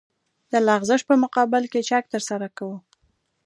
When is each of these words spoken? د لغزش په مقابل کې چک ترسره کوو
د 0.51 0.53
لغزش 0.67 1.01
په 1.09 1.15
مقابل 1.23 1.63
کې 1.71 1.79
چک 1.89 2.03
ترسره 2.13 2.47
کوو 2.57 2.77